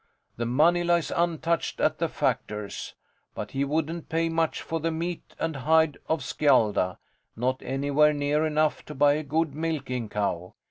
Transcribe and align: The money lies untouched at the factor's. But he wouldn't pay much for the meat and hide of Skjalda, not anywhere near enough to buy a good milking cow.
The 0.37 0.47
money 0.47 0.83
lies 0.83 1.11
untouched 1.15 1.79
at 1.79 1.99
the 1.99 2.09
factor's. 2.09 2.95
But 3.35 3.51
he 3.51 3.63
wouldn't 3.63 4.09
pay 4.09 4.29
much 4.29 4.63
for 4.63 4.79
the 4.79 4.89
meat 4.89 5.35
and 5.37 5.55
hide 5.57 5.99
of 6.09 6.23
Skjalda, 6.23 6.97
not 7.35 7.61
anywhere 7.61 8.11
near 8.11 8.43
enough 8.43 8.83
to 8.85 8.95
buy 8.95 9.13
a 9.13 9.21
good 9.23 9.53
milking 9.53 10.09
cow. 10.09 10.55